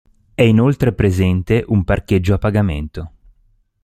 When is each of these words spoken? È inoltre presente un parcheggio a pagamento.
È 0.33 0.41
inoltre 0.41 0.93
presente 0.93 1.63
un 1.67 1.83
parcheggio 1.83 2.33
a 2.33 2.39
pagamento. 2.39 3.11